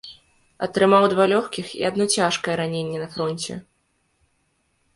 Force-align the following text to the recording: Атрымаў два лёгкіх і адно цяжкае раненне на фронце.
Атрымаў 0.67 1.03
два 1.13 1.27
лёгкіх 1.33 1.67
і 1.81 1.85
адно 1.91 2.03
цяжкае 2.15 2.55
раненне 2.63 2.99
на 3.05 3.09
фронце. 3.17 3.61